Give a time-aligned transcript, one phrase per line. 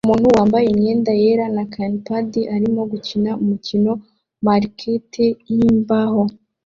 [0.05, 4.01] Umuntu wambaye imyenda yera na knepad arimo gukina umukino na
[4.45, 5.11] marquet
[5.55, 6.23] yimbaho